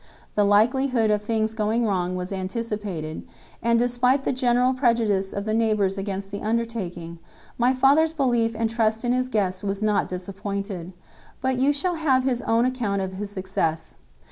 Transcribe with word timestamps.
The 0.33 0.43
likelihood 0.43 1.11
of 1.11 1.21
things 1.21 1.53
going 1.53 1.85
wrong 1.85 2.15
was 2.15 2.33
anticipated, 2.33 3.21
and 3.61 3.77
despite 3.77 4.23
the 4.23 4.31
general 4.31 4.73
prejudice 4.73 5.31
of 5.31 5.45
the 5.45 5.53
neighbours 5.53 5.95
against 5.95 6.31
the 6.31 6.41
undertaking, 6.41 7.19
my 7.59 7.75
father's 7.75 8.11
belief 8.11 8.55
and 8.57 8.67
trust 8.67 9.05
in 9.05 9.13
his 9.13 9.29
guests 9.29 9.63
was 9.63 9.83
not 9.83 10.09
disappointed. 10.09 10.93
But 11.39 11.59
you 11.59 11.71
shall 11.71 11.97
have 12.01 12.23
his 12.23 12.41
own 12.41 12.65
account 12.65 12.99
of 13.03 13.13
his 13.13 13.29
success. 13.29 13.93